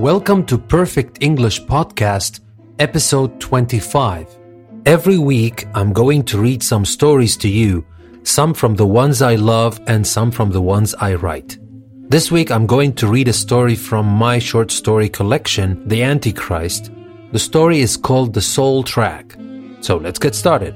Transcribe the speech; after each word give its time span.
Welcome 0.00 0.46
to 0.46 0.56
Perfect 0.56 1.18
English 1.20 1.62
Podcast, 1.66 2.40
episode 2.78 3.38
25. 3.38 4.34
Every 4.86 5.18
week, 5.18 5.66
I'm 5.74 5.92
going 5.92 6.22
to 6.22 6.40
read 6.40 6.62
some 6.62 6.86
stories 6.86 7.36
to 7.36 7.50
you, 7.50 7.84
some 8.22 8.54
from 8.54 8.76
the 8.76 8.86
ones 8.86 9.20
I 9.20 9.34
love 9.34 9.78
and 9.88 10.06
some 10.06 10.30
from 10.30 10.52
the 10.52 10.62
ones 10.62 10.94
I 10.94 11.16
write. 11.16 11.58
This 12.08 12.30
week, 12.32 12.50
I'm 12.50 12.66
going 12.66 12.94
to 12.94 13.08
read 13.08 13.28
a 13.28 13.34
story 13.34 13.74
from 13.74 14.06
my 14.06 14.38
short 14.38 14.70
story 14.70 15.10
collection, 15.10 15.86
The 15.86 16.02
Antichrist. 16.02 16.90
The 17.32 17.38
story 17.38 17.80
is 17.80 17.98
called 17.98 18.32
The 18.32 18.40
Soul 18.40 18.82
Track. 18.82 19.36
So 19.82 19.98
let's 19.98 20.18
get 20.18 20.34
started. 20.34 20.74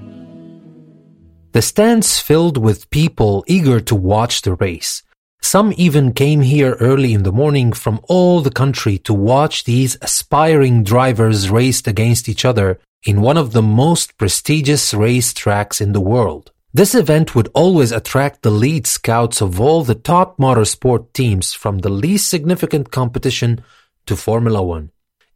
The 1.52 1.62
stands 1.62 2.20
filled 2.20 2.59
with 2.59 2.91
people 2.91 3.43
eager 3.46 3.80
to 3.80 3.95
watch 3.95 4.43
the 4.43 4.52
race. 4.56 5.02
Some 5.45 5.74
even 5.76 6.14
came 6.14 6.40
here 6.40 6.72
early 6.80 7.12
in 7.12 7.22
the 7.22 7.30
morning 7.30 7.75
from 7.75 8.00
all 8.08 8.40
the 8.40 8.50
country 8.50 8.96
to 9.00 9.12
watch 9.12 9.64
these 9.64 9.98
aspiring 10.00 10.85
drivers 10.85 11.50
race 11.50 11.86
against 11.86 12.30
each 12.30 12.46
other 12.46 12.80
in 13.02 13.21
one 13.21 13.36
of 13.36 13.52
the 13.52 13.61
most 13.61 14.16
prestigious 14.16 14.94
race 14.94 15.35
tracks 15.35 15.82
in 15.82 15.93
the 15.93 16.00
world. 16.00 16.50
This 16.72 16.94
event 16.94 17.35
would 17.35 17.50
always 17.52 17.93
attract 17.93 18.40
the 18.40 18.50
lead 18.50 18.86
scouts 18.86 19.43
of 19.43 19.61
all 19.61 19.85
the 19.85 19.94
top 19.94 20.38
motorsport 20.38 21.12
teams 21.12 21.52
from 21.52 21.80
the 21.80 21.90
least 21.90 22.30
significant 22.30 22.90
competition 22.90 23.63
to 24.07 24.16
Formula 24.16 24.63
One. 24.63 24.93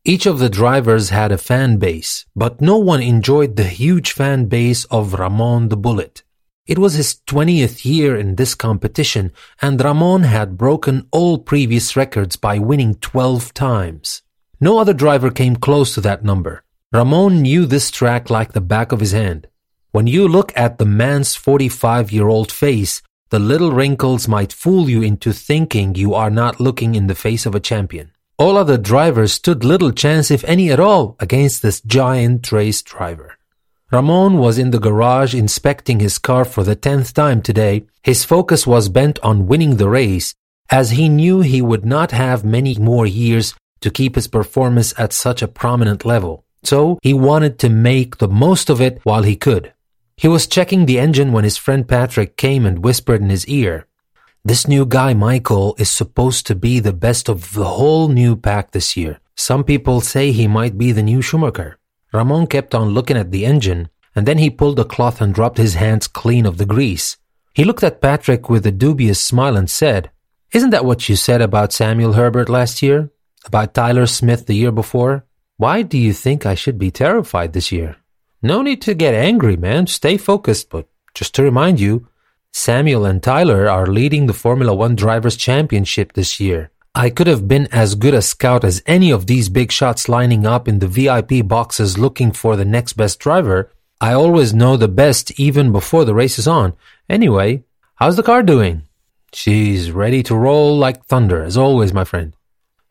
Each 0.06 0.24
of 0.24 0.38
the 0.38 0.48
drivers 0.48 1.10
had 1.10 1.32
a 1.32 1.38
fan 1.50 1.76
base, 1.76 2.24
but 2.34 2.62
no 2.62 2.78
one 2.78 3.02
enjoyed 3.02 3.56
the 3.56 3.68
huge 3.68 4.12
fan 4.12 4.46
base 4.46 4.86
of 4.86 5.12
Ramon 5.12 5.68
the 5.68 5.76
Bullet. 5.76 6.22
It 6.68 6.78
was 6.78 6.92
his 6.92 7.22
20th 7.26 7.86
year 7.86 8.14
in 8.14 8.36
this 8.36 8.54
competition, 8.54 9.32
and 9.62 9.82
Ramon 9.82 10.24
had 10.24 10.58
broken 10.58 11.08
all 11.10 11.38
previous 11.38 11.96
records 11.96 12.36
by 12.36 12.58
winning 12.58 12.96
12 12.96 13.54
times. 13.54 14.20
No 14.60 14.78
other 14.78 14.92
driver 14.92 15.30
came 15.30 15.56
close 15.56 15.94
to 15.94 16.02
that 16.02 16.24
number. 16.24 16.62
Ramon 16.92 17.40
knew 17.40 17.64
this 17.64 17.90
track 17.90 18.28
like 18.28 18.52
the 18.52 18.60
back 18.60 18.92
of 18.92 19.00
his 19.00 19.12
hand. 19.12 19.46
When 19.92 20.06
you 20.06 20.28
look 20.28 20.52
at 20.54 20.76
the 20.76 20.84
man's 20.84 21.34
45 21.34 22.12
year 22.12 22.28
old 22.28 22.52
face, 22.52 23.00
the 23.30 23.38
little 23.38 23.72
wrinkles 23.72 24.28
might 24.28 24.52
fool 24.52 24.90
you 24.90 25.00
into 25.00 25.32
thinking 25.32 25.94
you 25.94 26.12
are 26.12 26.30
not 26.30 26.60
looking 26.60 26.94
in 26.94 27.06
the 27.06 27.14
face 27.14 27.46
of 27.46 27.54
a 27.54 27.60
champion. 27.60 28.12
All 28.36 28.58
other 28.58 28.76
drivers 28.76 29.32
stood 29.32 29.64
little 29.64 29.90
chance, 29.90 30.30
if 30.30 30.44
any 30.44 30.70
at 30.70 30.80
all, 30.80 31.16
against 31.18 31.62
this 31.62 31.80
giant 31.80 32.52
race 32.52 32.82
driver. 32.82 33.37
Ramon 33.90 34.36
was 34.36 34.58
in 34.58 34.70
the 34.70 34.78
garage 34.78 35.34
inspecting 35.34 35.98
his 35.98 36.18
car 36.18 36.44
for 36.44 36.62
the 36.62 36.76
tenth 36.76 37.14
time 37.14 37.40
today. 37.40 37.86
His 38.02 38.22
focus 38.22 38.66
was 38.66 38.90
bent 38.90 39.18
on 39.20 39.46
winning 39.46 39.76
the 39.76 39.88
race, 39.88 40.34
as 40.68 40.90
he 40.90 41.08
knew 41.08 41.40
he 41.40 41.62
would 41.62 41.86
not 41.86 42.10
have 42.10 42.44
many 42.44 42.74
more 42.74 43.06
years 43.06 43.54
to 43.80 43.90
keep 43.90 44.14
his 44.14 44.28
performance 44.28 44.92
at 44.98 45.14
such 45.14 45.40
a 45.40 45.48
prominent 45.48 46.04
level. 46.04 46.44
So 46.62 46.98
he 47.02 47.14
wanted 47.14 47.58
to 47.60 47.70
make 47.70 48.18
the 48.18 48.28
most 48.28 48.68
of 48.68 48.82
it 48.82 49.00
while 49.04 49.22
he 49.22 49.36
could. 49.36 49.72
He 50.18 50.28
was 50.28 50.46
checking 50.46 50.84
the 50.84 50.98
engine 50.98 51.32
when 51.32 51.44
his 51.44 51.56
friend 51.56 51.88
Patrick 51.88 52.36
came 52.36 52.66
and 52.66 52.84
whispered 52.84 53.22
in 53.22 53.30
his 53.30 53.46
ear, 53.46 53.86
This 54.44 54.68
new 54.68 54.84
guy, 54.84 55.14
Michael, 55.14 55.74
is 55.78 55.88
supposed 55.88 56.46
to 56.48 56.54
be 56.54 56.78
the 56.78 56.92
best 56.92 57.26
of 57.30 57.54
the 57.54 57.64
whole 57.64 58.08
new 58.08 58.36
pack 58.36 58.72
this 58.72 58.98
year. 58.98 59.18
Some 59.34 59.64
people 59.64 60.02
say 60.02 60.30
he 60.30 60.46
might 60.46 60.76
be 60.76 60.92
the 60.92 61.02
new 61.02 61.22
Schumacher. 61.22 61.78
Ramon 62.12 62.46
kept 62.46 62.74
on 62.74 62.90
looking 62.90 63.16
at 63.16 63.30
the 63.30 63.44
engine, 63.44 63.88
and 64.14 64.26
then 64.26 64.38
he 64.38 64.50
pulled 64.50 64.76
the 64.76 64.84
cloth 64.84 65.20
and 65.20 65.34
dropped 65.34 65.58
his 65.58 65.74
hands 65.74 66.08
clean 66.08 66.46
of 66.46 66.58
the 66.58 66.66
grease. 66.66 67.16
He 67.54 67.64
looked 67.64 67.82
at 67.82 68.00
Patrick 68.00 68.48
with 68.48 68.66
a 68.66 68.72
dubious 68.72 69.20
smile 69.20 69.56
and 69.56 69.68
said, 69.68 70.10
Isn't 70.52 70.70
that 70.70 70.84
what 70.84 71.08
you 71.08 71.16
said 71.16 71.42
about 71.42 71.72
Samuel 71.72 72.14
Herbert 72.14 72.48
last 72.48 72.82
year? 72.82 73.10
About 73.44 73.74
Tyler 73.74 74.06
Smith 74.06 74.46
the 74.46 74.54
year 74.54 74.72
before? 74.72 75.24
Why 75.56 75.82
do 75.82 75.98
you 75.98 76.12
think 76.12 76.46
I 76.46 76.54
should 76.54 76.78
be 76.78 76.90
terrified 76.90 77.52
this 77.52 77.72
year? 77.72 77.96
No 78.42 78.62
need 78.62 78.80
to 78.82 78.94
get 78.94 79.14
angry, 79.14 79.56
man. 79.56 79.86
Stay 79.88 80.16
focused, 80.16 80.70
but 80.70 80.88
just 81.14 81.34
to 81.34 81.42
remind 81.42 81.80
you, 81.80 82.06
Samuel 82.52 83.04
and 83.04 83.22
Tyler 83.22 83.68
are 83.68 83.86
leading 83.86 84.26
the 84.26 84.32
Formula 84.32 84.74
One 84.74 84.94
Drivers' 84.94 85.36
Championship 85.36 86.12
this 86.12 86.38
year. 86.38 86.70
I 86.94 87.10
could 87.10 87.26
have 87.26 87.46
been 87.46 87.68
as 87.70 87.94
good 87.94 88.14
a 88.14 88.22
scout 88.22 88.64
as 88.64 88.82
any 88.86 89.10
of 89.10 89.26
these 89.26 89.48
big 89.48 89.70
shots 89.70 90.08
lining 90.08 90.46
up 90.46 90.66
in 90.66 90.78
the 90.78 90.88
VIP 90.88 91.46
boxes 91.46 91.98
looking 91.98 92.32
for 92.32 92.56
the 92.56 92.64
next 92.64 92.94
best 92.94 93.18
driver. 93.20 93.72
I 94.00 94.12
always 94.12 94.54
know 94.54 94.76
the 94.76 94.88
best 94.88 95.38
even 95.38 95.70
before 95.72 96.04
the 96.04 96.14
race 96.14 96.38
is 96.38 96.48
on. 96.48 96.74
Anyway, 97.08 97.64
how's 97.96 98.16
the 98.16 98.22
car 98.22 98.42
doing? 98.42 98.82
She's 99.32 99.92
ready 99.92 100.22
to 100.24 100.34
roll 100.34 100.76
like 100.76 101.04
thunder, 101.04 101.42
as 101.42 101.56
always, 101.56 101.92
my 101.92 102.04
friend. 102.04 102.34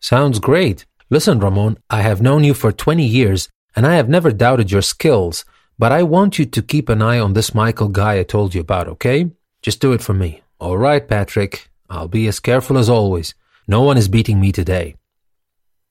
Sounds 0.00 0.38
great. 0.38 0.86
Listen, 1.10 1.40
Ramon, 1.40 1.78
I 1.90 2.02
have 2.02 2.22
known 2.22 2.44
you 2.44 2.54
for 2.54 2.70
20 2.70 3.04
years 3.04 3.48
and 3.74 3.86
I 3.86 3.94
have 3.94 4.08
never 4.08 4.30
doubted 4.30 4.70
your 4.70 4.82
skills, 4.82 5.44
but 5.78 5.92
I 5.92 6.02
want 6.02 6.38
you 6.38 6.46
to 6.46 6.62
keep 6.62 6.88
an 6.88 7.02
eye 7.02 7.18
on 7.18 7.32
this 7.32 7.54
Michael 7.54 7.88
guy 7.88 8.18
I 8.18 8.22
told 8.22 8.54
you 8.54 8.60
about, 8.60 8.88
okay? 8.88 9.30
Just 9.62 9.80
do 9.80 9.92
it 9.92 10.02
for 10.02 10.14
me. 10.14 10.42
All 10.58 10.76
right, 10.76 11.06
Patrick. 11.06 11.68
I'll 11.90 12.08
be 12.08 12.26
as 12.28 12.40
careful 12.40 12.76
as 12.78 12.88
always. 12.88 13.34
No 13.68 13.82
one 13.82 13.98
is 13.98 14.08
beating 14.08 14.40
me 14.40 14.50
today. 14.50 14.96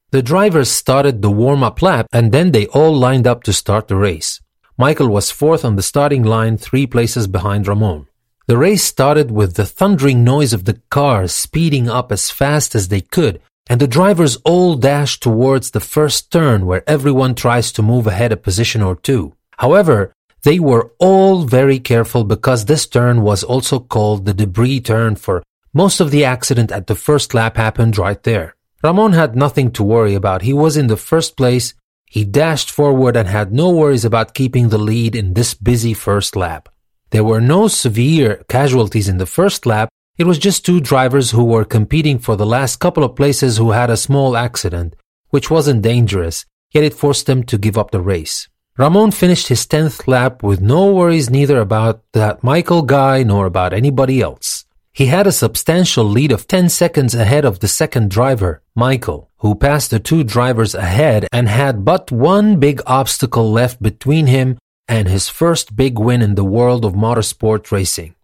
The 0.10 0.24
drivers 0.24 0.72
started 0.72 1.22
the 1.22 1.30
warm 1.30 1.64
up 1.64 1.82
lap 1.82 2.08
and 2.12 2.32
then 2.32 2.52
they 2.52 2.66
all 2.68 2.94
lined 2.94 3.28
up 3.28 3.44
to 3.44 3.54
start 3.54 3.88
the 3.88 3.96
race. 3.96 4.42
Michael 4.80 5.10
was 5.10 5.32
fourth 5.32 5.64
on 5.64 5.76
the 5.76 5.84
starting 5.84 6.24
line, 6.24 6.58
three 6.58 6.88
places 6.88 7.28
behind 7.28 7.68
Ramon. 7.68 8.08
The 8.48 8.58
race 8.58 8.84
started 8.84 9.30
with 9.30 9.56
the 9.56 9.66
thundering 9.66 10.24
noise 10.24 10.54
of 10.54 10.66
the 10.66 10.82
cars 10.90 11.34
speeding 11.34 11.88
up 11.88 12.12
as 12.12 12.32
fast 12.32 12.74
as 12.74 12.88
they 12.88 13.02
could, 13.02 13.42
and 13.70 13.80
the 13.80 13.88
drivers 13.88 14.38
all 14.38 14.76
dashed 14.76 15.22
towards 15.22 15.72
the 15.72 15.80
first 15.80 16.32
turn 16.32 16.66
where 16.66 16.90
everyone 16.90 17.36
tries 17.36 17.72
to 17.74 17.82
move 17.82 18.08
ahead 18.08 18.32
a 18.32 18.38
position 18.38 18.82
or 18.82 18.96
two. 18.96 19.36
However, 19.58 20.14
they 20.44 20.60
were 20.60 20.94
all 21.00 21.44
very 21.44 21.80
careful 21.80 22.24
because 22.24 22.66
this 22.66 22.88
turn 22.88 23.22
was 23.22 23.44
also 23.44 23.80
called 23.80 24.26
the 24.26 24.34
debris 24.34 24.80
turn 24.80 25.16
for 25.16 25.44
most 25.74 26.00
of 26.00 26.12
the 26.12 26.26
accident 26.26 26.72
at 26.72 26.88
the 26.88 26.96
first 26.96 27.34
lap 27.34 27.58
happened 27.58 27.98
right 27.98 28.22
there. 28.24 28.56
Ramon 28.84 29.14
had 29.14 29.36
nothing 29.36 29.72
to 29.72 29.84
worry 29.84 30.14
about. 30.14 30.44
He 30.44 30.54
was 30.54 30.78
in 30.78 30.88
the 30.88 30.98
first 30.98 31.36
place. 31.36 31.74
He 32.06 32.24
dashed 32.24 32.72
forward 32.72 33.18
and 33.18 33.28
had 33.28 33.52
no 33.52 33.70
worries 33.70 34.06
about 34.06 34.34
keeping 34.34 34.70
the 34.70 34.78
lead 34.78 35.16
in 35.16 35.34
this 35.34 35.54
busy 35.54 35.94
first 35.94 36.36
lap. 36.36 36.70
There 37.10 37.24
were 37.24 37.42
no 37.42 37.68
severe 37.68 38.44
casualties 38.50 39.10
in 39.10 39.18
the 39.18 39.26
first 39.26 39.66
lap. 39.66 39.90
It 40.18 40.26
was 40.26 40.38
just 40.38 40.66
two 40.66 40.80
drivers 40.80 41.32
who 41.32 41.44
were 41.44 41.66
competing 41.66 42.20
for 42.20 42.36
the 42.36 42.46
last 42.46 42.78
couple 42.78 43.04
of 43.04 43.16
places 43.16 43.58
who 43.58 43.72
had 43.72 43.90
a 43.90 43.98
small 43.98 44.36
accident, 44.36 44.96
which 45.30 45.50
wasn't 45.52 45.82
dangerous, 45.82 46.46
yet 46.72 46.84
it 46.84 46.94
forced 46.94 47.26
them 47.26 47.44
to 47.44 47.58
give 47.58 47.78
up 47.78 47.92
the 47.92 48.02
race. 48.02 48.48
Ramon 48.78 49.12
finished 49.12 49.48
his 49.48 49.66
10th 49.66 50.08
lap 50.08 50.44
with 50.44 50.62
no 50.62 50.94
worries 50.94 51.30
neither 51.30 51.60
about 51.60 52.04
that 52.14 52.44
Michael 52.44 52.84
guy 52.84 53.24
nor 53.24 53.46
about 53.46 53.74
anybody 53.74 54.22
else. 54.22 54.57
He 54.98 55.06
had 55.06 55.28
a 55.28 55.32
substantial 55.32 56.06
lead 56.06 56.32
of 56.32 56.48
10 56.48 56.70
seconds 56.70 57.14
ahead 57.14 57.46
of 57.46 57.60
the 57.60 57.68
second 57.68 58.10
driver, 58.10 58.64
Michael, 58.74 59.30
who 59.42 59.54
passed 59.54 59.92
the 59.92 60.00
two 60.00 60.24
drivers 60.24 60.74
ahead 60.74 61.28
and 61.32 61.48
had 61.48 61.86
but 61.86 62.12
one 62.12 62.60
big 62.60 62.82
obstacle 62.88 63.52
left 63.52 63.80
between 63.80 64.26
him 64.26 64.58
and 64.88 65.08
his 65.08 65.30
first 65.30 65.76
big 65.76 66.00
win 66.00 66.24
in 66.24 66.34
the 66.34 66.44
world 66.44 66.84
of 66.84 66.94
motorsport 66.94 67.72
racing. 67.72 68.16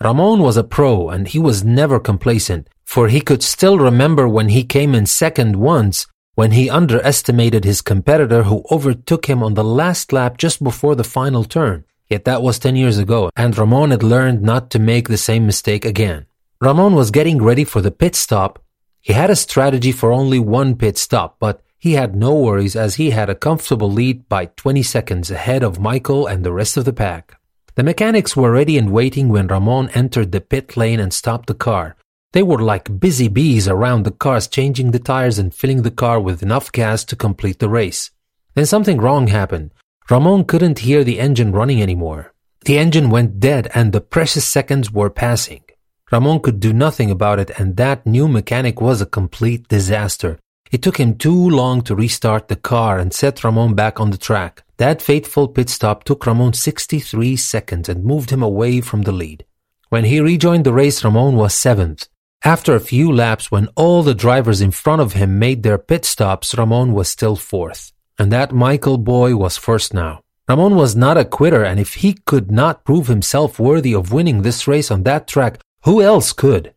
Ramon 0.00 0.38
was 0.38 0.56
a 0.56 0.62
pro 0.62 1.08
and 1.08 1.26
he 1.26 1.40
was 1.40 1.64
never 1.64 1.98
complacent, 1.98 2.68
for 2.84 3.08
he 3.08 3.20
could 3.20 3.42
still 3.42 3.80
remember 3.80 4.28
when 4.28 4.50
he 4.50 4.62
came 4.62 4.94
in 4.94 5.06
second 5.06 5.56
once 5.56 6.06
when 6.36 6.52
he 6.52 6.70
underestimated 6.70 7.64
his 7.64 7.82
competitor 7.82 8.44
who 8.44 8.64
overtook 8.70 9.26
him 9.26 9.42
on 9.42 9.54
the 9.54 9.64
last 9.64 10.12
lap 10.12 10.38
just 10.38 10.62
before 10.62 10.94
the 10.94 11.10
final 11.18 11.42
turn. 11.42 11.84
Yet 12.08 12.24
that 12.24 12.42
was 12.42 12.58
10 12.58 12.76
years 12.76 12.98
ago, 12.98 13.30
and 13.36 13.56
Ramon 13.56 13.90
had 13.90 14.02
learned 14.02 14.42
not 14.42 14.70
to 14.70 14.78
make 14.78 15.08
the 15.08 15.16
same 15.16 15.46
mistake 15.46 15.84
again. 15.84 16.26
Ramon 16.60 16.94
was 16.94 17.10
getting 17.10 17.42
ready 17.42 17.64
for 17.64 17.80
the 17.80 17.90
pit 17.90 18.14
stop. 18.14 18.62
He 19.00 19.12
had 19.12 19.30
a 19.30 19.36
strategy 19.36 19.92
for 19.92 20.12
only 20.12 20.38
one 20.38 20.76
pit 20.76 20.98
stop, 20.98 21.36
but 21.38 21.62
he 21.78 21.94
had 21.94 22.14
no 22.14 22.34
worries 22.34 22.76
as 22.76 22.94
he 22.94 23.10
had 23.10 23.28
a 23.28 23.34
comfortable 23.34 23.90
lead 23.90 24.28
by 24.28 24.46
20 24.46 24.82
seconds 24.84 25.30
ahead 25.30 25.64
of 25.64 25.80
Michael 25.80 26.26
and 26.28 26.44
the 26.44 26.52
rest 26.52 26.76
of 26.76 26.84
the 26.84 26.92
pack. 26.92 27.36
The 27.74 27.82
mechanics 27.82 28.36
were 28.36 28.52
ready 28.52 28.78
and 28.78 28.92
waiting 28.92 29.28
when 29.28 29.48
Ramon 29.48 29.88
entered 29.94 30.30
the 30.30 30.40
pit 30.40 30.76
lane 30.76 31.00
and 31.00 31.12
stopped 31.12 31.46
the 31.46 31.54
car. 31.54 31.96
They 32.32 32.42
were 32.42 32.62
like 32.62 33.00
busy 33.00 33.28
bees 33.28 33.66
around 33.66 34.04
the 34.04 34.10
cars, 34.10 34.46
changing 34.46 34.92
the 34.92 34.98
tires 34.98 35.38
and 35.38 35.54
filling 35.54 35.82
the 35.82 35.90
car 35.90 36.20
with 36.20 36.42
enough 36.42 36.70
gas 36.70 37.04
to 37.06 37.16
complete 37.16 37.58
the 37.58 37.68
race. 37.68 38.10
Then 38.54 38.66
something 38.66 38.98
wrong 38.98 39.26
happened. 39.26 39.72
Ramon 40.10 40.44
couldn't 40.44 40.80
hear 40.80 41.04
the 41.04 41.20
engine 41.20 41.52
running 41.52 41.80
anymore. 41.80 42.32
The 42.64 42.78
engine 42.78 43.10
went 43.10 43.40
dead 43.40 43.70
and 43.74 43.92
the 43.92 44.00
precious 44.00 44.44
seconds 44.44 44.92
were 44.92 45.10
passing. 45.10 45.62
Ramon 46.10 46.40
could 46.40 46.60
do 46.60 46.72
nothing 46.72 47.10
about 47.10 47.38
it 47.38 47.50
and 47.58 47.76
that 47.76 48.04
new 48.06 48.28
mechanic 48.28 48.80
was 48.80 49.00
a 49.00 49.06
complete 49.06 49.68
disaster. 49.68 50.38
It 50.70 50.82
took 50.82 50.98
him 50.98 51.16
too 51.16 51.50
long 51.50 51.82
to 51.82 51.94
restart 51.94 52.48
the 52.48 52.56
car 52.56 52.98
and 52.98 53.12
set 53.12 53.44
Ramon 53.44 53.74
back 53.74 54.00
on 54.00 54.10
the 54.10 54.18
track. 54.18 54.62
That 54.78 55.02
fateful 55.02 55.48
pit 55.48 55.68
stop 55.68 56.04
took 56.04 56.26
Ramon 56.26 56.54
63 56.54 57.36
seconds 57.36 57.88
and 57.88 58.04
moved 58.04 58.30
him 58.30 58.42
away 58.42 58.80
from 58.80 59.02
the 59.02 59.12
lead. 59.12 59.44
When 59.90 60.04
he 60.04 60.20
rejoined 60.20 60.64
the 60.64 60.72
race, 60.72 61.04
Ramon 61.04 61.36
was 61.36 61.54
seventh. 61.54 62.08
After 62.44 62.74
a 62.74 62.80
few 62.80 63.12
laps, 63.12 63.50
when 63.50 63.68
all 63.76 64.02
the 64.02 64.14
drivers 64.14 64.60
in 64.60 64.72
front 64.72 65.00
of 65.00 65.12
him 65.12 65.38
made 65.38 65.62
their 65.62 65.78
pit 65.78 66.04
stops, 66.04 66.56
Ramon 66.56 66.92
was 66.92 67.08
still 67.08 67.36
fourth. 67.36 67.92
And 68.18 68.30
that 68.32 68.52
Michael 68.52 68.98
boy 68.98 69.36
was 69.36 69.56
first 69.56 69.94
now. 69.94 70.20
Ramon 70.48 70.74
was 70.74 70.96
not 70.96 71.16
a 71.16 71.24
quitter, 71.24 71.64
and 71.64 71.80
if 71.80 71.94
he 71.94 72.14
could 72.14 72.50
not 72.50 72.84
prove 72.84 73.06
himself 73.06 73.58
worthy 73.58 73.94
of 73.94 74.12
winning 74.12 74.42
this 74.42 74.66
race 74.66 74.90
on 74.90 75.04
that 75.04 75.26
track, 75.26 75.60
who 75.84 76.02
else 76.02 76.32
could? 76.32 76.74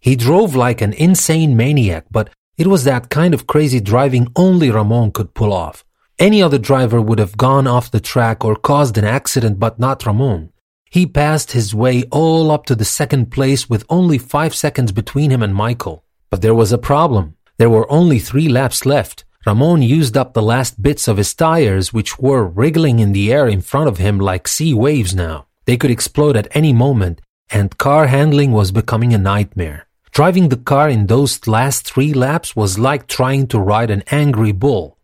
He 0.00 0.16
drove 0.16 0.54
like 0.54 0.80
an 0.80 0.92
insane 0.92 1.56
maniac, 1.56 2.06
but 2.10 2.30
it 2.56 2.66
was 2.66 2.84
that 2.84 3.10
kind 3.10 3.34
of 3.34 3.46
crazy 3.46 3.80
driving 3.80 4.32
only 4.34 4.70
Ramon 4.70 5.12
could 5.12 5.34
pull 5.34 5.52
off. 5.52 5.84
Any 6.18 6.42
other 6.42 6.58
driver 6.58 7.00
would 7.00 7.18
have 7.18 7.36
gone 7.36 7.66
off 7.66 7.90
the 7.90 8.00
track 8.00 8.44
or 8.44 8.56
caused 8.56 8.98
an 8.98 9.04
accident, 9.04 9.58
but 9.60 9.78
not 9.78 10.04
Ramon. 10.04 10.50
He 10.90 11.06
passed 11.06 11.52
his 11.52 11.74
way 11.74 12.04
all 12.10 12.50
up 12.50 12.66
to 12.66 12.74
the 12.74 12.84
second 12.84 13.30
place 13.30 13.68
with 13.68 13.84
only 13.88 14.18
five 14.18 14.54
seconds 14.54 14.90
between 14.90 15.30
him 15.30 15.42
and 15.42 15.54
Michael. 15.54 16.02
But 16.30 16.42
there 16.42 16.54
was 16.54 16.72
a 16.72 16.78
problem. 16.78 17.36
There 17.58 17.70
were 17.70 17.90
only 17.90 18.18
three 18.18 18.48
laps 18.48 18.86
left. 18.86 19.24
Ramon 19.48 19.80
used 19.80 20.14
up 20.14 20.34
the 20.34 20.42
last 20.42 20.82
bits 20.82 21.08
of 21.08 21.16
his 21.16 21.32
tires, 21.32 21.90
which 21.90 22.18
were 22.18 22.44
wriggling 22.44 22.98
in 22.98 23.12
the 23.12 23.32
air 23.32 23.48
in 23.48 23.62
front 23.62 23.88
of 23.88 23.96
him 23.96 24.18
like 24.18 24.46
sea 24.46 24.74
waves 24.74 25.14
now. 25.14 25.46
They 25.64 25.78
could 25.78 25.90
explode 25.90 26.36
at 26.36 26.54
any 26.54 26.74
moment, 26.74 27.22
and 27.48 27.78
car 27.78 28.08
handling 28.08 28.52
was 28.52 28.72
becoming 28.72 29.14
a 29.14 29.24
nightmare. 29.32 29.86
Driving 30.10 30.50
the 30.50 30.58
car 30.58 30.90
in 30.90 31.06
those 31.06 31.46
last 31.46 31.86
three 31.86 32.12
laps 32.12 32.54
was 32.54 32.78
like 32.78 33.06
trying 33.06 33.46
to 33.46 33.58
ride 33.58 33.90
an 33.90 34.04
angry 34.10 34.52
bull. 34.52 34.98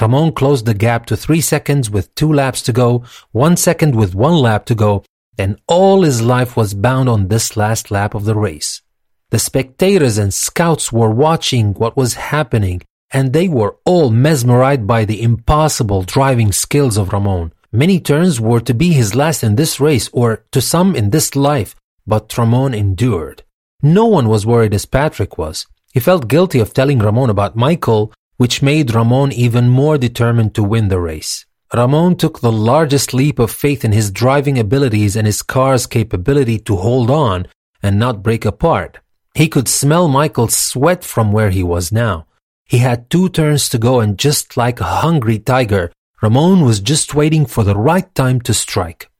Ramon 0.00 0.32
closed 0.32 0.64
the 0.64 0.72
gap 0.72 1.04
to 1.06 1.14
three 1.14 1.42
seconds 1.42 1.90
with 1.90 2.14
two 2.14 2.32
laps 2.32 2.62
to 2.62 2.72
go, 2.72 3.04
one 3.32 3.58
second 3.58 3.94
with 3.94 4.14
one 4.14 4.36
lap 4.36 4.64
to 4.66 4.74
go, 4.74 5.04
and 5.36 5.60
all 5.68 6.00
his 6.00 6.22
life 6.22 6.56
was 6.56 6.72
bound 6.72 7.10
on 7.10 7.28
this 7.28 7.58
last 7.58 7.90
lap 7.90 8.14
of 8.14 8.24
the 8.24 8.36
race. 8.36 8.80
The 9.28 9.38
spectators 9.38 10.16
and 10.16 10.32
scouts 10.32 10.90
were 10.90 11.10
watching 11.10 11.74
what 11.74 11.94
was 11.94 12.14
happening, 12.14 12.80
and 13.12 13.32
they 13.32 13.48
were 13.48 13.76
all 13.84 14.10
mesmerized 14.10 14.86
by 14.86 15.04
the 15.04 15.22
impossible 15.22 16.02
driving 16.02 16.50
skills 16.52 16.96
of 16.96 17.12
Ramon. 17.12 17.52
Many 17.70 18.00
turns 18.00 18.40
were 18.40 18.60
to 18.60 18.74
be 18.74 18.92
his 18.92 19.14
last 19.14 19.42
in 19.42 19.56
this 19.56 19.80
race, 19.80 20.08
or 20.12 20.44
to 20.52 20.60
some 20.60 20.94
in 20.94 21.10
this 21.10 21.36
life, 21.36 21.74
but 22.06 22.36
Ramon 22.36 22.74
endured. 22.74 23.44
No 23.82 24.06
one 24.06 24.28
was 24.28 24.46
worried 24.46 24.74
as 24.74 24.84
Patrick 24.84 25.38
was. 25.38 25.66
He 25.92 26.00
felt 26.00 26.28
guilty 26.28 26.58
of 26.58 26.72
telling 26.72 26.98
Ramon 26.98 27.30
about 27.30 27.56
Michael, 27.56 28.12
which 28.36 28.62
made 28.62 28.94
Ramon 28.94 29.32
even 29.32 29.68
more 29.68 29.98
determined 29.98 30.54
to 30.54 30.62
win 30.62 30.88
the 30.88 31.00
race. 31.00 31.46
Ramon 31.74 32.16
took 32.16 32.40
the 32.40 32.52
largest 32.52 33.14
leap 33.14 33.38
of 33.38 33.50
faith 33.50 33.84
in 33.84 33.92
his 33.92 34.10
driving 34.10 34.58
abilities 34.58 35.16
and 35.16 35.26
his 35.26 35.42
car's 35.42 35.86
capability 35.86 36.58
to 36.60 36.76
hold 36.76 37.10
on 37.10 37.46
and 37.82 37.98
not 37.98 38.22
break 38.22 38.44
apart. 38.44 38.98
He 39.34 39.48
could 39.48 39.68
smell 39.68 40.08
Michael's 40.08 40.56
sweat 40.56 41.02
from 41.04 41.32
where 41.32 41.50
he 41.50 41.62
was 41.62 41.90
now. 41.90 42.26
He 42.72 42.78
had 42.78 43.10
two 43.10 43.28
turns 43.28 43.68
to 43.68 43.76
go 43.76 44.00
and 44.00 44.18
just 44.18 44.56
like 44.56 44.80
a 44.80 45.04
hungry 45.04 45.38
tiger, 45.38 45.92
Ramon 46.22 46.64
was 46.64 46.80
just 46.80 47.14
waiting 47.14 47.44
for 47.44 47.64
the 47.64 47.76
right 47.76 48.08
time 48.14 48.40
to 48.48 48.54
strike. 48.54 49.10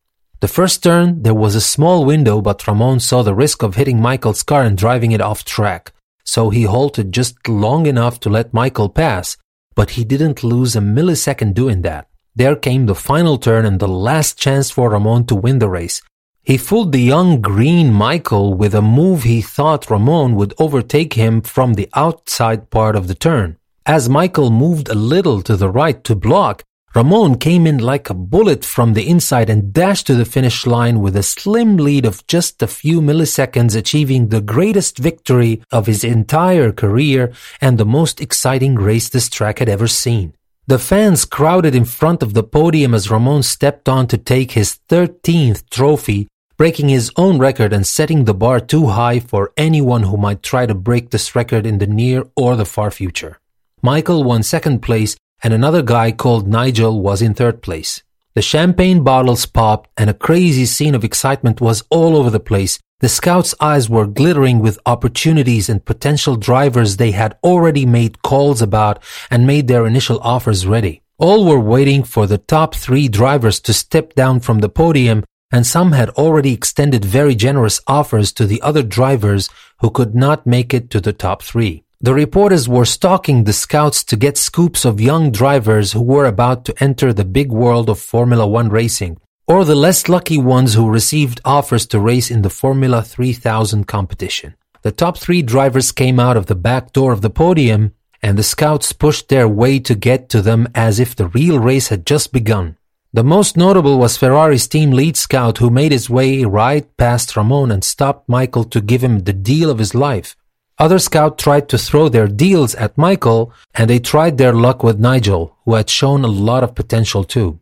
The 0.40 0.49
first 0.49 0.82
turn, 0.82 1.22
there 1.22 1.34
was 1.34 1.54
a 1.54 1.60
small 1.60 2.06
window, 2.06 2.40
but 2.40 2.66
Ramon 2.66 3.00
saw 3.00 3.22
the 3.22 3.34
risk 3.34 3.62
of 3.62 3.75
hitting 3.75 4.00
Michael's 4.00 4.43
car 4.43 4.62
and 4.62 4.78
driving 4.78 5.12
it 5.12 5.20
off 5.20 5.44
track. 5.44 5.93
So 6.25 6.49
he 6.49 6.62
halted 6.62 7.12
just 7.12 7.46
long 7.46 7.84
enough 7.84 8.20
to 8.20 8.31
let 8.31 8.54
Michael 8.54 8.88
pass, 8.88 9.37
but 9.75 9.90
he 9.90 10.04
didn't 10.04 10.43
lose 10.43 10.75
a 10.75 10.81
millisecond 10.81 11.52
doing 11.52 11.82
that. 11.82 12.08
There 12.34 12.56
came 12.56 12.87
the 12.87 12.94
final 12.94 13.37
turn 13.37 13.66
and 13.66 13.78
the 13.78 13.87
last 14.08 14.38
chance 14.38 14.70
for 14.70 14.88
Ramon 14.88 15.26
to 15.26 15.34
win 15.34 15.58
the 15.58 15.69
race. 15.69 16.00
He 16.44 16.56
fooled 16.56 16.91
the 16.91 17.00
young 17.00 17.41
green 17.41 17.93
Michael 17.93 18.55
with 18.55 18.75
a 18.75 18.83
move 18.83 19.23
he 19.23 19.41
thought 19.41 19.89
Ramon 19.89 20.35
would 20.35 20.55
overtake 20.59 21.12
him 21.12 21.41
from 21.41 21.75
the 21.75 21.89
outside 21.94 22.69
part 22.69 22.97
of 22.97 23.06
the 23.06 23.15
turn. 23.15 23.59
As 23.87 24.09
Michael 24.09 24.50
moved 24.50 24.89
a 24.89 24.94
little 24.94 25.41
to 25.43 25.56
the 25.56 25.71
right 25.71 26.03
to 26.03 26.17
block, 26.17 26.65
Ramon 26.97 27.39
came 27.39 27.65
in 27.65 27.79
like 27.79 28.11
a 28.11 28.15
bullet 28.15 28.65
from 28.65 28.93
the 28.93 29.09
inside 29.09 29.49
and 29.49 29.73
dashed 29.73 30.09
to 30.09 30.17
the 30.17 30.25
finish 30.25 30.67
line 30.67 31.00
with 31.00 31.17
a 31.17 31.23
slim 31.23 31.77
lead 31.77 32.05
of 32.05 32.27
just 32.27 32.61
a 32.61 32.67
few 32.67 33.00
milliseconds, 33.00 33.77
achieving 33.77 34.29
the 34.29 34.43
greatest 34.43 34.99
victory 34.99 35.62
of 35.71 35.87
his 35.87 36.03
entire 36.03 36.73
career 36.73 37.33
and 37.61 37.79
the 37.79 37.87
most 37.87 38.21
exciting 38.21 38.75
race 38.75 39.09
this 39.09 39.31
track 39.31 39.61
had 39.61 39.69
ever 39.69 39.87
seen. 39.87 40.35
The 40.67 40.79
fans 40.79 41.25
crowded 41.25 41.75
in 41.75 41.85
front 41.85 42.23
of 42.23 42.35
the 42.35 42.45
podium 42.45 42.95
as 42.95 43.11
Ramon 43.11 43.43
stepped 43.43 43.88
on 43.88 44.06
to 44.09 44.19
take 44.19 44.53
his 44.53 44.79
13th 44.88 45.69
trophy, 45.71 46.29
breaking 46.62 46.88
his 46.88 47.11
own 47.17 47.41
record 47.41 47.73
and 47.73 47.85
setting 47.85 48.25
the 48.25 48.32
bar 48.32 48.61
too 48.61 48.87
high 48.87 49.19
for 49.19 49.53
anyone 49.56 50.05
who 50.05 50.17
might 50.17 50.44
try 50.44 50.64
to 50.64 50.73
break 50.88 51.11
this 51.11 51.35
record 51.35 51.67
in 51.67 51.79
the 51.79 51.88
near 51.88 52.23
or 52.37 52.55
the 52.55 52.64
far 52.64 52.88
future. 52.88 53.41
Michael 53.82 54.23
won 54.23 54.44
second 54.44 54.79
place 54.79 55.17
and 55.43 55.53
another 55.53 55.82
guy 55.82 56.12
called 56.12 56.47
Nigel 56.47 57.03
was 57.03 57.20
in 57.20 57.35
third 57.35 57.62
place. 57.62 58.05
The 58.35 58.43
champagne 58.43 59.03
bottles 59.03 59.44
popped 59.44 59.91
and 59.97 60.09
a 60.09 60.14
crazy 60.14 60.64
scene 60.64 60.94
of 60.94 61.03
excitement 61.03 61.61
was 61.61 61.82
all 61.91 62.14
over 62.17 62.31
the 62.31 62.38
place 62.38 62.79
the 63.00 63.09
scouts' 63.09 63.56
eyes 63.61 63.91
were 63.91 64.06
glittering 64.06 64.61
with 64.61 64.79
opportunities 64.87 65.69
and 65.69 65.85
potential 65.85 66.37
drivers 66.37 66.97
they 66.97 67.11
had 67.11 67.37
already 67.43 67.85
made 67.85 68.23
calls 68.23 68.62
about 68.62 69.03
and 69.32 69.49
made 69.49 69.67
their 69.67 69.85
initial 69.85 70.20
offers 70.20 70.64
ready. 70.64 71.03
All 71.19 71.44
were 71.44 71.59
waiting 71.59 72.05
for 72.05 72.29
the 72.29 72.38
top 72.38 72.76
three 72.76 73.09
drivers 73.09 73.59
to 73.62 73.73
step 73.73 74.14
down 74.14 74.38
from 74.38 74.61
the 74.61 74.69
podium, 74.69 75.25
and 75.52 75.66
some 75.66 75.93
had 75.93 76.08
already 76.10 76.52
extended 76.52 77.04
very 77.04 77.34
generous 77.34 77.81
offers 77.87 78.32
to 78.32 78.46
the 78.46 78.60
other 78.62 78.82
drivers 78.82 79.49
who 79.81 79.90
could 79.90 80.14
not 80.14 80.46
make 80.46 80.75
it 80.75 80.90
to 80.90 81.00
the 81.00 81.12
top 81.12 81.43
three. 81.43 81.84
The 82.00 82.14
reporters 82.14 82.69
were 82.69 82.84
stalking 82.84 83.44
the 83.44 83.52
scouts 83.52 84.02
to 84.04 84.16
get 84.16 84.37
scoops 84.37 84.84
of 84.84 85.00
young 85.00 85.31
drivers 85.31 85.93
who 85.93 86.02
were 86.02 86.25
about 86.25 86.64
to 86.64 86.75
enter 86.82 87.12
the 87.12 87.25
big 87.25 87.52
world 87.52 87.88
of 87.88 88.00
Formula 88.00 88.44
One 88.46 88.70
racing 88.70 89.19
or 89.46 89.64
the 89.64 89.75
less 89.75 90.08
lucky 90.08 90.38
ones 90.38 90.75
who 90.75 90.88
received 90.88 91.40
offers 91.44 91.87
to 91.87 92.00
race 92.00 92.31
in 92.31 92.43
the 92.43 92.50
Formula 92.50 93.02
3000 93.02 93.87
competition. 93.87 94.54
The 94.82 94.93
top 94.93 95.19
three 95.19 95.43
drivers 95.43 95.93
came 95.93 96.19
out 96.19 96.37
of 96.37 96.46
the 96.46 96.54
back 96.54 96.93
door 96.93 97.12
of 97.12 97.20
the 97.20 97.31
podium, 97.31 97.93
and 98.22 98.38
the 98.38 98.43
scouts 98.43 98.93
pushed 98.93 99.28
their 99.28 99.49
way 99.49 99.78
to 99.81 99.94
get 99.94 100.28
to 100.31 100.43
them 100.43 100.69
as 100.75 100.99
if 100.99 101.14
the 101.14 101.28
real 101.28 101.58
race 101.58 101.88
had 101.88 102.06
just 102.06 102.32
begun. 102.32 102.76
The 103.14 103.23
most 103.23 103.59
notable 103.59 103.99
was 103.99 104.17
Ferrari's 104.17 104.67
team 104.67 104.91
lead 104.91 105.19
scout 105.19 105.59
who 105.59 105.69
made 105.69 105.93
his 105.93 106.09
way 106.09 106.44
right 106.44 106.87
past 106.97 107.37
Ramon 107.37 107.70
and 107.70 107.85
stopped 107.85 108.26
Michael 108.26 108.64
to 108.64 108.81
give 108.81 109.05
him 109.05 109.19
the 109.19 109.35
deal 109.35 109.69
of 109.69 109.79
his 109.79 109.94
life. 109.94 110.35
Other 110.79 110.99
scouts 110.99 111.45
tried 111.45 111.69
to 111.69 111.76
throw 111.76 112.09
their 112.09 112.26
deals 112.26 112.75
at 112.76 112.97
Michael, 112.97 113.52
and 113.75 113.90
they 113.90 113.99
tried 113.99 114.38
their 114.38 114.54
luck 114.54 114.83
with 114.83 114.99
Nigel, 114.99 115.59
who 115.66 115.75
had 115.75 115.90
shown 115.90 116.25
a 116.25 116.28
lot 116.28 116.64
of 116.64 116.75
potential 116.75 117.23
too. 117.23 117.61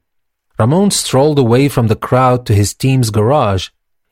Ramon 0.57 0.92
strolled 0.92 1.40
away 1.40 1.69
from 1.69 1.88
the 1.88 1.97
crowd 1.97 2.47
to 2.47 2.54
his 2.54 2.73
team's 2.73 3.11
garage. 3.11 3.71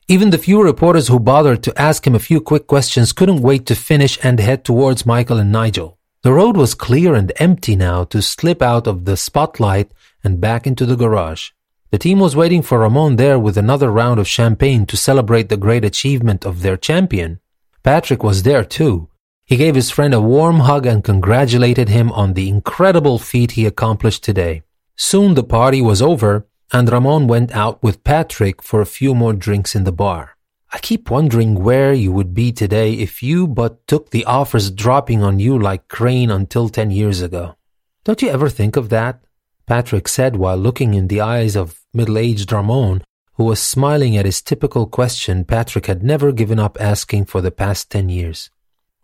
Even 0.08 0.30
the 0.30 0.38
few 0.38 0.60
reporters 0.60 1.06
who 1.06 1.20
bothered 1.20 1.62
to 1.62 1.80
ask 1.80 2.04
him 2.04 2.16
a 2.16 2.26
few 2.28 2.40
quick 2.40 2.66
questions 2.66 3.12
couldn't 3.12 3.42
wait 3.42 3.64
to 3.66 3.76
finish 3.76 4.18
and 4.24 4.40
head 4.40 4.64
towards 4.64 5.06
Michael 5.06 5.38
and 5.38 5.52
Nigel. 5.52 5.98
The 6.22 6.32
road 6.32 6.56
was 6.56 6.74
clear 6.74 7.14
and 7.14 7.30
empty 7.36 7.76
now 7.76 8.02
to 8.04 8.22
slip 8.22 8.60
out 8.60 8.88
of 8.88 9.04
the 9.04 9.16
spotlight 9.16 9.92
and 10.22 10.40
back 10.40 10.66
into 10.66 10.86
the 10.86 10.96
garage. 10.96 11.50
The 11.90 11.98
team 11.98 12.18
was 12.18 12.36
waiting 12.36 12.62
for 12.62 12.80
Ramon 12.80 13.16
there 13.16 13.38
with 13.38 13.56
another 13.56 13.90
round 13.90 14.20
of 14.20 14.28
champagne 14.28 14.84
to 14.86 14.96
celebrate 14.96 15.48
the 15.48 15.56
great 15.56 15.84
achievement 15.84 16.44
of 16.44 16.60
their 16.60 16.76
champion. 16.76 17.40
Patrick 17.82 18.22
was 18.22 18.42
there 18.42 18.64
too. 18.64 19.08
He 19.46 19.56
gave 19.56 19.74
his 19.74 19.90
friend 19.90 20.12
a 20.12 20.20
warm 20.20 20.60
hug 20.60 20.84
and 20.84 21.02
congratulated 21.02 21.88
him 21.88 22.12
on 22.12 22.34
the 22.34 22.50
incredible 22.50 23.18
feat 23.18 23.52
he 23.52 23.64
accomplished 23.64 24.22
today. 24.22 24.62
Soon 24.96 25.34
the 25.34 25.42
party 25.42 25.80
was 25.80 26.02
over, 26.02 26.46
and 26.70 26.92
Ramon 26.92 27.26
went 27.26 27.52
out 27.52 27.82
with 27.82 28.04
Patrick 28.04 28.62
for 28.62 28.82
a 28.82 28.86
few 28.98 29.14
more 29.14 29.32
drinks 29.32 29.74
in 29.74 29.84
the 29.84 29.92
bar. 29.92 30.36
I 30.70 30.78
keep 30.80 31.10
wondering 31.10 31.54
where 31.54 31.94
you 31.94 32.12
would 32.12 32.34
be 32.34 32.52
today 32.52 32.92
if 32.92 33.22
you 33.22 33.46
but 33.46 33.86
took 33.86 34.10
the 34.10 34.26
offers 34.26 34.70
dropping 34.70 35.22
on 35.22 35.40
you 35.40 35.58
like 35.58 35.88
Crane 35.88 36.30
until 36.30 36.68
10 36.68 36.90
years 36.90 37.22
ago. 37.22 37.56
Don't 38.04 38.20
you 38.20 38.28
ever 38.28 38.50
think 38.50 38.76
of 38.76 38.90
that? 38.90 39.22
Patrick 39.68 40.08
said 40.08 40.36
while 40.36 40.56
looking 40.56 40.94
in 40.94 41.08
the 41.08 41.20
eyes 41.20 41.54
of 41.54 41.78
middle-aged 41.92 42.50
Ramon, 42.50 43.04
who 43.34 43.44
was 43.44 43.60
smiling 43.60 44.16
at 44.16 44.24
his 44.24 44.40
typical 44.40 44.86
question 44.86 45.44
Patrick 45.44 45.84
had 45.84 46.02
never 46.02 46.32
given 46.32 46.58
up 46.58 46.78
asking 46.80 47.26
for 47.26 47.42
the 47.42 47.50
past 47.50 47.90
10 47.90 48.08
years, 48.08 48.50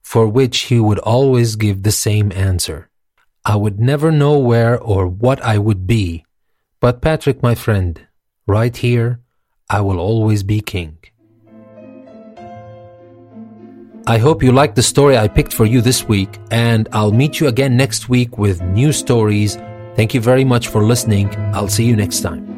for 0.01 0.27
which 0.27 0.73
he 0.73 0.81
would 0.81 0.99
always 1.01 1.57
give 1.57 1.83
the 1.83 1.93
same 1.93 2.33
answer. 2.33 2.89
I 3.45 3.57
would 3.57 3.79
never 3.79 4.11
know 4.11 4.39
where 4.39 4.81
or 4.81 5.07
what 5.07 5.39
I 5.43 5.59
would 5.59 5.87
be. 5.87 6.25
But 6.81 7.03
Patrick, 7.03 7.43
my 7.43 7.55
friend, 7.55 8.01
right 8.47 8.75
here, 8.75 9.21
I 9.69 9.83
will 9.83 9.99
always 9.99 10.43
be 10.43 10.63
king. 10.63 10.97
I 14.07 14.17
hope 14.17 14.43
you 14.43 14.51
liked 14.51 14.77
the 14.77 14.83
story 14.83 15.19
I 15.19 15.29
picked 15.29 15.53
for 15.53 15.67
you 15.67 15.83
this 15.83 16.09
week, 16.09 16.39
and 16.51 16.89
I'll 16.93 17.13
meet 17.13 17.39
you 17.39 17.49
again 17.49 17.77
next 17.77 18.09
week 18.09 18.39
with 18.39 18.63
new 18.63 18.93
stories. 18.93 19.59
Thank 19.97 20.15
you 20.15 20.21
very 20.21 20.45
much 20.45 20.69
for 20.69 20.83
listening. 20.83 21.35
I'll 21.55 21.69
see 21.69 21.85
you 21.85 21.97
next 21.97 22.21
time. 22.21 22.54